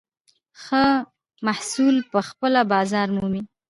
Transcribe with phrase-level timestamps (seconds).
[0.61, 0.85] ښه
[1.45, 3.41] محصول پخپله بازار مومي.